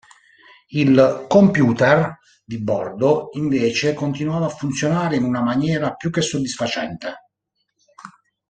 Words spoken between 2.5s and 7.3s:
bordo invece continuava a funzionare in una maniera più che soddisfacente.